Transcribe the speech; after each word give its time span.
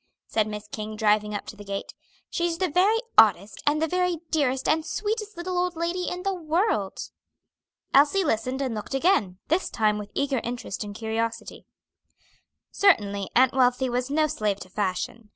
said 0.25 0.47
Miss 0.47 0.67
King, 0.67 0.95
driving 0.95 1.35
up 1.35 1.45
to 1.45 1.55
the 1.55 1.63
gate. 1.63 1.93
"She's 2.27 2.57
the 2.57 2.69
very 2.71 2.97
oddest, 3.19 3.61
and 3.67 3.79
the 3.79 3.87
very 3.87 4.17
dearest 4.31 4.67
and 4.67 4.83
sweetest 4.83 5.37
little 5.37 5.59
old 5.59 5.75
lady 5.75 6.09
in 6.09 6.23
the 6.23 6.33
world." 6.33 7.09
Elsie 7.93 8.23
listened 8.23 8.63
and 8.63 8.73
looked 8.73 8.95
again; 8.95 9.37
this 9.49 9.69
time 9.69 9.99
with 9.99 10.09
eager 10.15 10.39
interest 10.39 10.83
and 10.83 10.95
curiosity. 10.95 11.67
Certainly, 12.71 13.29
Aunt 13.35 13.53
Wealthy 13.53 13.91
was 13.91 14.09
no 14.09 14.25
slave 14.25 14.59
to 14.61 14.69
fashion. 14.71 15.29